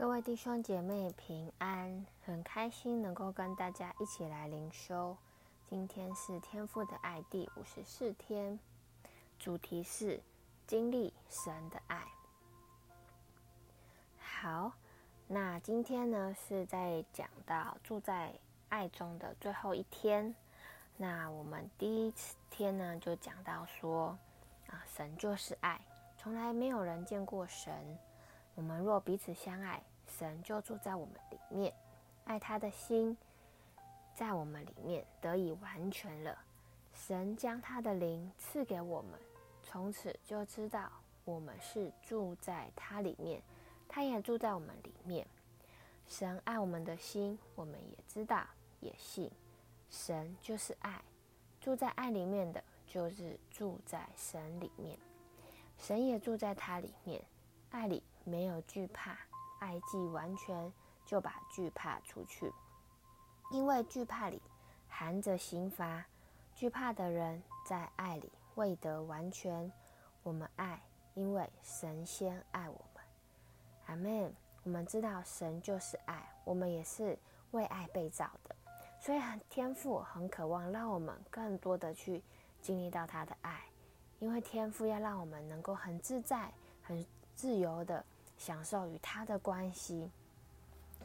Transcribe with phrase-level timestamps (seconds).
[0.00, 5.14] 各位弟兄姐妹平安，很开心能够跟大家一起来灵修。
[5.68, 8.58] 今天是天父的爱第五十四天，
[9.38, 10.18] 主题是
[10.66, 12.02] 经历神的爱。
[14.18, 14.72] 好，
[15.28, 18.32] 那今天呢是在讲到住在
[18.70, 20.34] 爱中的最后一天。
[20.96, 22.14] 那我们第一
[22.48, 24.16] 天呢就讲到说，
[24.68, 25.78] 啊，神就是爱，
[26.16, 27.98] 从来没有人见过神。
[28.54, 29.82] 我们若彼此相爱，
[30.20, 31.72] 神就住在我们里面，
[32.24, 33.16] 爱他的心
[34.14, 36.36] 在我们里面得以完全了。
[36.92, 39.18] 神将他的灵赐给我们，
[39.62, 40.92] 从此就知道
[41.24, 43.42] 我们是住在他里面，
[43.88, 45.26] 他也住在我们里面。
[46.06, 48.46] 神爱我们的心，我们也知道，
[48.80, 49.30] 也信。
[49.88, 51.02] 神就是爱，
[51.62, 54.98] 住在爱里面的，就是住在神里面。
[55.78, 57.24] 神也住在他里面，
[57.70, 59.16] 爱里没有惧怕。
[59.60, 60.72] 爱既完全，
[61.06, 62.52] 就把惧怕除去，
[63.52, 64.42] 因为惧怕里
[64.88, 66.04] 含着刑罚。
[66.54, 69.72] 惧怕的人在爱里未得完全。
[70.22, 70.82] 我们爱，
[71.14, 73.04] 因为神先爱我们。
[73.86, 74.34] 阿门。
[74.62, 77.18] 我们知道神就是爱，我们也是
[77.52, 78.54] 为爱被造的，
[78.98, 82.22] 所以很天赋很渴望让我们更多的去
[82.60, 83.64] 经历到他的爱，
[84.18, 87.02] 因为天赋要让我们能够很自在、很
[87.34, 88.04] 自由的。
[88.40, 90.10] 享受与他的关系，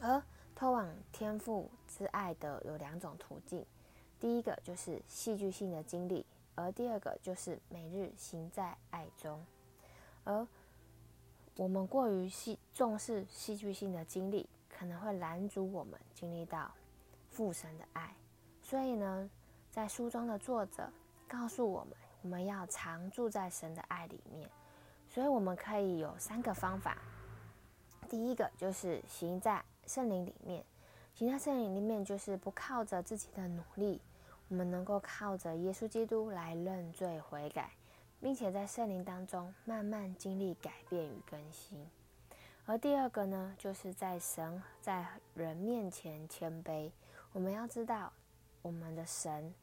[0.00, 0.22] 而
[0.54, 3.62] 通往天赋之爱的有两种途径，
[4.18, 9.44] 第一个就是戏剧性的经历，而第二个就是每日行在爱中。
[10.24, 10.46] 而
[11.56, 16.72] 我们过于戏重视戏剧性的经历，可能会拦阻我们经历到
[17.28, 18.16] 父神的爱。
[18.62, 19.30] 所以呢，
[19.70, 20.90] 在书中的作者
[21.28, 21.90] 告诉我们，
[22.22, 24.48] 我们要常住在神的爱里面。
[25.06, 26.96] 所以我们可以有三个方法。
[28.06, 30.64] 第一个就是行在圣灵里面，
[31.14, 34.00] 行在圣灵里面就是不靠着自己的努力，
[34.48, 37.72] 我们能够靠着耶稣基督来认罪悔改，
[38.20, 41.84] 并且在圣灵当中慢慢经历改变与更新。
[42.64, 46.90] 而第二个呢，就是在神在人面前谦卑，
[47.32, 48.12] 我们要知道
[48.62, 49.54] 我们的神，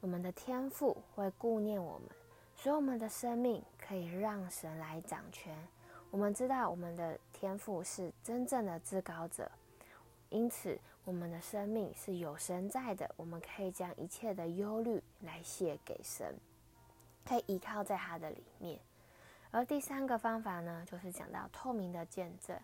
[0.00, 2.08] 我们的天父会顾念我们，
[2.56, 5.54] 所以我们的生命可以让神来掌权。
[6.10, 9.50] 我们知道我们的天赋是真正的至高者，
[10.30, 13.10] 因此我们的生命是有神在的。
[13.14, 16.34] 我们可以将一切的忧虑来卸给神，
[17.26, 18.80] 可以依靠在他的里面。
[19.50, 22.58] 而第三个方法呢，就是讲到透明的见证。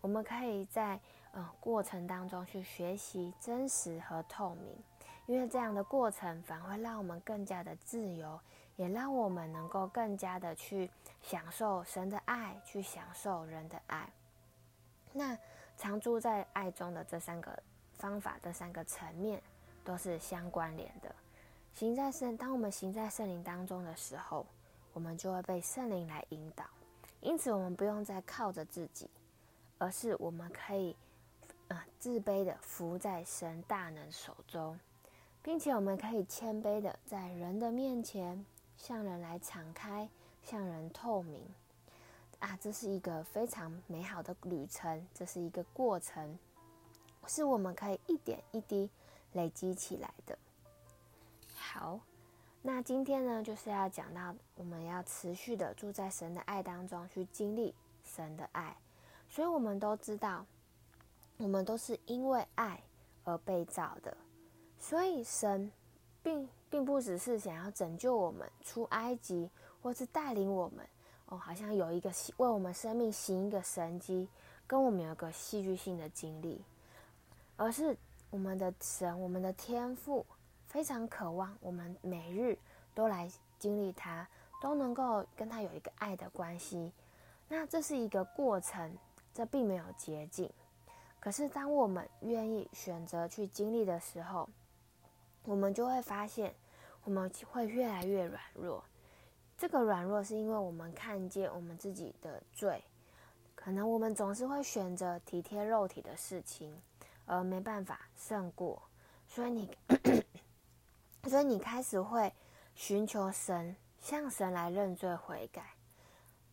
[0.00, 1.00] 我们可以在
[1.32, 4.72] 呃过程当中去学习真实和透明，
[5.26, 8.38] 因为这样的过程反而会让我们更加的自由。
[8.76, 10.90] 也让我们能够更加的去
[11.22, 14.08] 享受神的爱，去享受人的爱。
[15.12, 15.36] 那
[15.76, 17.62] 常住在爱中的这三个
[17.94, 19.42] 方法，这三个层面
[19.84, 21.14] 都是相关联的。
[21.74, 24.46] 行在圣，当我们行在圣灵当中的时候，
[24.92, 26.64] 我们就会被圣灵来引导。
[27.20, 29.08] 因此，我们不用再靠着自己，
[29.78, 30.96] 而是我们可以，
[31.68, 34.78] 呃，自卑的服在神大能手中，
[35.42, 38.44] 并且我们可以谦卑的在人的面前。
[38.82, 40.08] 向人来敞开，
[40.42, 41.40] 向人透明，
[42.40, 46.36] 啊，这是一个非常美好的旅程，这是一个过程，
[47.28, 48.90] 是我们可以一点一滴
[49.34, 50.36] 累积起来的。
[51.54, 52.00] 好，
[52.60, 57.72] 那今天呢，就是要讲到我们要持续的住在神的爱当中，去经历
[58.02, 58.76] 神的爱。
[59.28, 60.44] 所以我们都知道，
[61.36, 62.82] 我们都是因为爱
[63.22, 64.16] 而被造的，
[64.76, 65.70] 所以神
[66.22, 66.48] 并。
[66.72, 69.50] 并不只是想要拯救我们出埃及，
[69.82, 70.88] 或是带领我们
[71.26, 74.26] 哦，好像有一个为我们生命行一个神迹，
[74.66, 76.64] 跟我们有个戏剧性的经历，
[77.58, 77.94] 而是
[78.30, 80.24] 我们的神，我们的天赋
[80.66, 82.58] 非常渴望我们每日
[82.94, 84.26] 都来经历他，
[84.62, 86.90] 都能够跟他有一个爱的关系。
[87.48, 88.96] 那这是一个过程，
[89.34, 90.50] 这并没有捷径。
[91.20, 94.48] 可是当我们愿意选择去经历的时候，
[95.44, 96.54] 我们就会发现。
[97.04, 98.84] 我们会越来越软弱，
[99.58, 102.80] 这个软弱是因为我们看见我们自己的罪，
[103.56, 106.80] 可能我们总是会选择体贴肉体的事情，
[107.26, 108.80] 而没办法胜过，
[109.26, 109.76] 所以你，
[111.28, 112.32] 所以你开始会
[112.76, 115.74] 寻求神，向神来认罪悔改，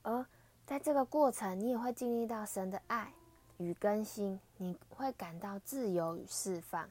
[0.02, 0.26] 而
[0.66, 3.14] 在这个过程，你也会经历到神的爱
[3.58, 6.90] 与更新，你会感到自由与释放。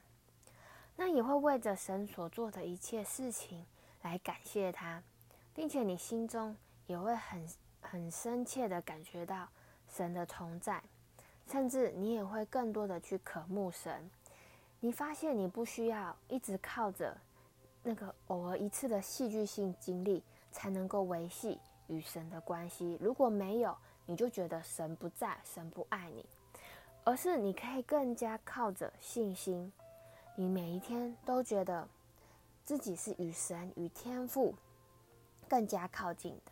[1.01, 3.65] 那也会为着神所做的一切事情
[4.01, 5.01] 来感谢他，
[5.55, 6.53] 并且你心中
[6.87, 7.47] 也会很
[7.79, 9.47] 很深切的感觉到
[9.87, 10.83] 神的同在，
[11.47, 14.11] 甚至你也会更多的去渴慕神。
[14.81, 17.15] 你发现你不需要一直靠着
[17.81, 21.57] 那个偶尔一次的戏剧性经历才能够维系
[21.87, 22.97] 与神的关系。
[22.99, 23.73] 如果没有，
[24.05, 26.25] 你就觉得神不在，神不爱你。
[27.05, 29.71] 而是你可以更加靠着信心，
[30.39, 31.85] 你每一天都觉得
[32.63, 34.55] 自己是与神与天赋
[35.49, 36.51] 更加靠近的。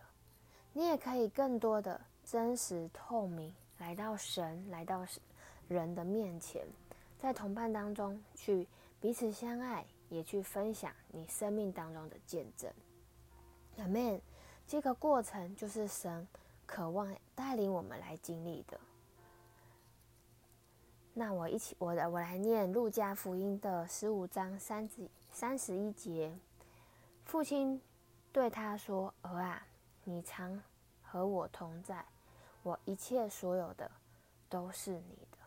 [0.73, 5.05] 你也可以更多的真实透明来到神，来到
[5.69, 6.67] 人的面前。
[7.17, 8.67] 在同伴当中去
[8.99, 12.69] 彼此相爱，也去分享你生命当中的见证。
[13.77, 14.21] 阿们。
[14.67, 16.27] 这个过程就是神
[16.65, 18.77] 渴望带领我们来经历的。
[21.19, 26.31] 那我一起，我来，我来念路加福音的十五章三十三十一节。
[27.25, 27.81] 父亲
[28.31, 29.65] 对他说：“儿啊，
[30.03, 30.61] 你常
[31.01, 32.05] 和我同在，
[32.61, 33.89] 我一切所有的
[34.47, 35.37] 都是你的。”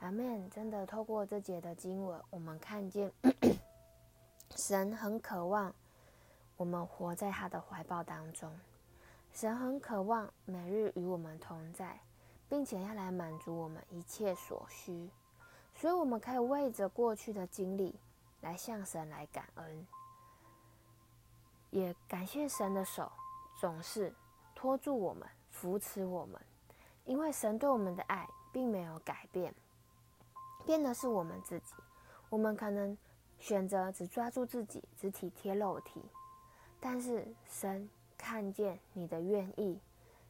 [0.00, 0.48] 阿门！
[0.48, 3.12] 真的，透过这节的经文，我们看见
[4.56, 5.74] 神很渴望
[6.56, 8.50] 我们活在他的怀抱当中。
[9.34, 12.00] 神很渴望每日与我们同在，
[12.50, 15.08] 并且要来满足我们一切所需。
[15.74, 17.94] 所以，我们可以为着过去的经历
[18.42, 19.86] 来向神来感恩，
[21.70, 23.10] 也感谢神的手
[23.58, 24.12] 总是
[24.54, 26.38] 托住我们、扶持我们，
[27.06, 29.54] 因为神对我们的爱并没有改变。
[30.66, 31.72] 变的是我们自己，
[32.28, 32.98] 我们可能
[33.38, 36.02] 选择只抓住自己，只体贴肉体，
[36.78, 37.88] 但是神
[38.18, 39.80] 看见你的愿意，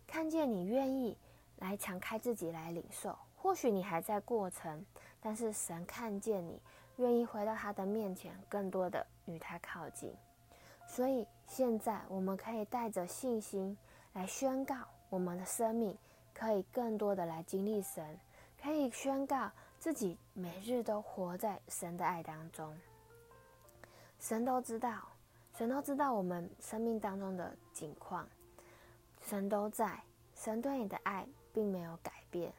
[0.07, 1.17] 看见你愿意
[1.61, 3.17] 来敞开自己来领受。
[3.37, 4.85] 或许你还在过程，
[5.21, 6.61] 但是神看见你
[6.97, 10.13] 愿意回到他的面前，更多的与他靠近。
[10.89, 13.79] 所以现在我们可以带着信心
[14.13, 14.75] 来宣告，
[15.09, 15.97] 我们的生命
[16.35, 18.19] 可以更多的来经历神，
[18.61, 19.49] 可以宣告。
[19.79, 22.79] 自己每日都活在神的爱当中，
[24.19, 25.09] 神都知道，
[25.57, 28.29] 神都知道我们生命当中的景况，
[29.23, 29.99] 神都在，
[30.35, 32.53] 神对你的爱并没有改变，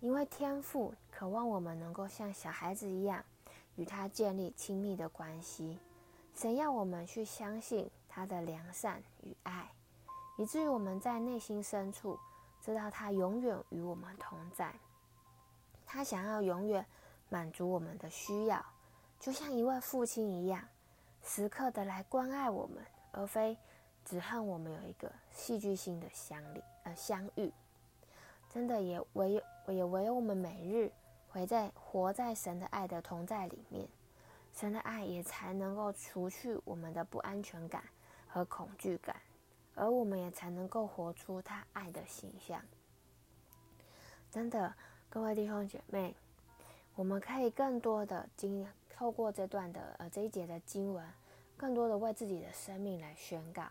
[0.00, 3.24] 因为天父渴望我们能够像小孩子一样
[3.76, 5.78] 与他建立亲密的关系，
[6.34, 9.70] 神要我们去相信他的良善与爱，
[10.36, 12.18] 以至于我们在内心深处
[12.60, 14.74] 知道他永远与我们同在。
[15.84, 16.86] 他想要永远
[17.28, 18.64] 满足我们的需要，
[19.18, 20.62] 就像一位父亲一样，
[21.22, 23.56] 时刻的来关爱我们，而非
[24.04, 27.52] 只恨我们有一个戏剧性的相离呃相遇。
[28.52, 29.42] 真的也唯有
[29.72, 30.90] 也唯有我们每日
[31.28, 33.88] 活在活在神的爱的同在里面，
[34.52, 37.84] 神的爱也才能够除去我们的不安全感
[38.26, 39.16] 和恐惧感，
[39.74, 42.60] 而我们也才能够活出他爱的形象。
[44.30, 44.74] 真的。
[45.12, 46.14] 各位弟兄姐妹，
[46.94, 51.04] 我们可以更多的经透过这段的呃这一节的经文，
[51.56, 53.64] 更多的为自己的生命来宣告，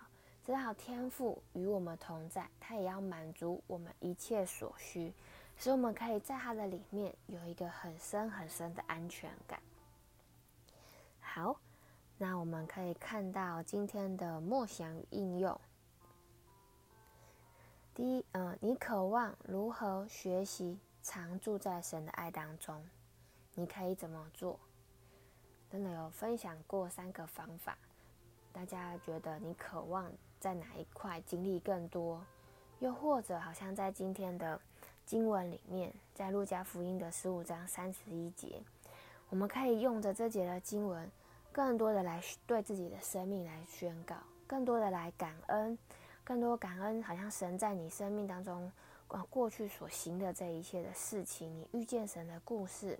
[0.46, 5.14] 知道天赋与我们同在，他也要满足我们一切所需，
[5.58, 9.62] 使我们可以在他的里面有一个很深很深的安全感。
[11.20, 11.60] 好，
[12.18, 15.60] 那我们可以看到今天的默想与应用。
[17.94, 20.80] 第一，嗯、你渴望如何学习？
[21.02, 22.86] 常住在神的爱当中，
[23.56, 24.60] 你可以怎么做？
[25.70, 27.78] 真的有分享过三个方法，
[28.52, 32.22] 大家觉得你渴望在哪一块经历更多？
[32.80, 34.60] 又或者好像在今天的
[35.06, 38.62] 经文里面，在路加福音的十五章三十一节，
[39.30, 41.10] 我们可以用着这节的经文，
[41.52, 44.16] 更多的来对自己的生命来宣告，
[44.48, 45.78] 更多的来感恩，
[46.24, 48.72] 更多感恩，好像神在你生命当中。
[49.32, 53.00] 过去所行的这一切的事情，你遇见神的故事，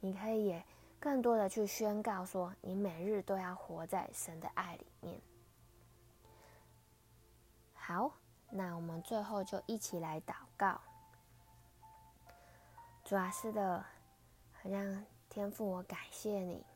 [0.00, 0.64] 你可以也
[1.06, 5.20] 更多的去宣告说，你每日都要活在神的爱里面。
[7.72, 8.10] 好，
[8.50, 10.80] 那我们最后就一起来祷告。
[13.04, 13.86] 主啊，是的，
[14.60, 16.66] 好像天父，我感谢你，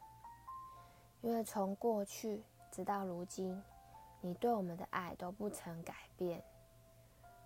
[1.23, 3.61] 因为从过去直到如今，
[4.21, 6.41] 你对我们的爱都不曾改变。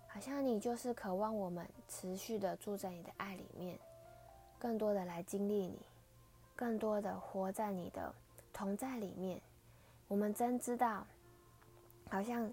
[0.07, 3.79] 好像你就是渴望我们持续的住在你的爱里面，
[4.59, 5.81] 更多的来经历你，
[6.55, 8.13] 更多的活在你的
[8.53, 9.41] 同在里面。
[10.07, 11.05] 我们真知道，
[12.09, 12.51] 好像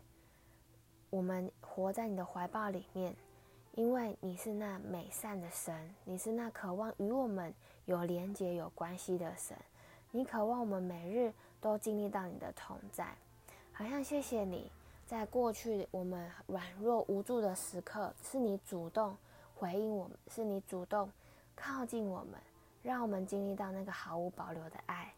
[1.11, 3.15] 我们活在你的怀抱里面，
[3.75, 7.55] 因为你是那美善的神，你是那渴望与我们
[7.85, 9.57] 有连结、有关系的神。
[10.11, 13.17] 你渴望我们每日都经历到你的同在，
[13.73, 14.71] 好像谢谢你。
[15.07, 19.15] 在过去我们软弱无助的时刻，是你主动
[19.55, 21.11] 回应我们，是你主动
[21.55, 22.41] 靠近我们，
[22.83, 25.13] 让我们经历到那个毫无保留的爱。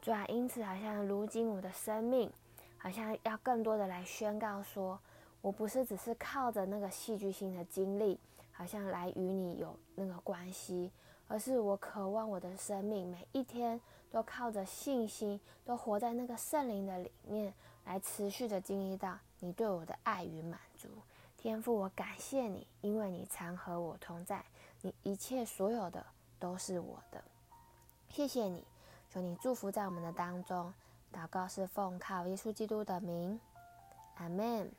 [0.00, 2.30] 主啊，因此好像如今我的生命，
[2.78, 4.98] 好像要更多的来宣告说，
[5.42, 8.18] 我不是只是靠着那个戏剧性的经历，
[8.50, 10.90] 好像来与你有那个关系，
[11.28, 13.78] 而是我渴望我的生命每一天
[14.10, 17.52] 都靠着信心，都活在那个圣灵的里面，
[17.84, 20.88] 来持续的经历到你对我的爱与满足。
[21.36, 24.44] 天父，我感谢你，因为你常和我同在，
[24.80, 26.04] 你一切所有的
[26.40, 27.22] 都是我的。
[28.08, 28.66] 谢谢你，
[29.08, 30.74] 求你祝福在我们的当中。
[31.12, 33.38] 祷告是奉靠耶稣基督的名，
[34.16, 34.72] 阿门。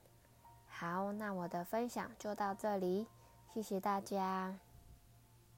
[0.67, 3.07] 好，那我的分享就到这里，
[3.53, 4.57] 谢谢大家。